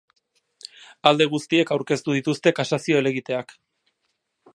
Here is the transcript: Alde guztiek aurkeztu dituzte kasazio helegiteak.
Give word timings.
Alde 1.09 1.27
guztiek 1.33 1.73
aurkeztu 1.75 2.15
dituzte 2.17 2.55
kasazio 2.61 2.99
helegiteak. 3.01 3.55